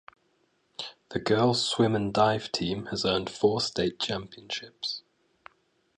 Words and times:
The 1.11 1.19
Girls 1.19 1.63
Swim 1.63 1.95
and 1.95 2.11
Dive 2.11 2.51
team 2.51 2.87
has 2.87 3.05
earned 3.05 3.29
four 3.29 3.61
state 3.61 3.99
championships. 3.99 5.03